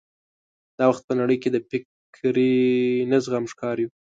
[0.77, 2.53] دا وخت په نړۍ کې د فکري
[3.11, 3.89] نه زغم ښکار یو.